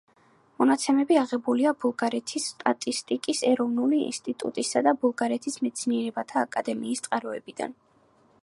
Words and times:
მონაცემები 0.61 1.17
აღებულია 1.23 1.73
ბულგარეთის 1.83 2.47
სტატისტიკის 2.53 3.43
ეროვნული 3.51 4.01
ინსტიტუტისა 4.09 4.85
და 4.89 4.97
ბულგარეთის 5.05 5.63
მეცნიერებათა 5.67 6.45
აკადემიის 6.49 7.07
წყაროებიდან. 7.09 7.79